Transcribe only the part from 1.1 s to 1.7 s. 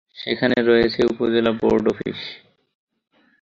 উপজেলা